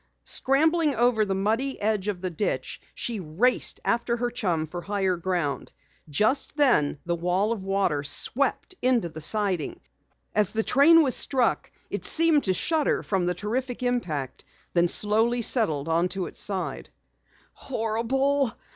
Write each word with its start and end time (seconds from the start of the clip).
Scrambling 0.25 0.95
over 0.95 1.23
the 1.25 1.35
muddy 1.35 1.79
edge 1.79 2.07
of 2.07 2.21
the 2.21 2.31
ditch, 2.31 2.81
she 2.95 3.19
raced 3.19 3.79
after 3.85 4.17
her 4.17 4.31
chum 4.31 4.65
for 4.65 4.81
higher 4.81 5.15
ground. 5.15 5.71
Just 6.09 6.57
then 6.57 6.97
the 7.05 7.13
wall 7.13 7.51
of 7.51 7.63
water 7.63 8.01
swept 8.01 8.73
into 8.81 9.09
the 9.09 9.21
siding. 9.21 9.79
As 10.33 10.53
the 10.53 10.63
train 10.63 11.03
was 11.03 11.13
struck 11.13 11.71
it 11.91 12.03
seemed 12.03 12.45
to 12.45 12.53
shudder 12.55 13.03
from 13.03 13.27
the 13.27 13.35
terrific 13.35 13.83
impact, 13.83 14.43
then 14.73 14.87
slowly 14.87 15.43
settled 15.43 15.87
on 15.87 16.09
its 16.11 16.41
side. 16.41 16.89
"Horrible!" 17.53 18.55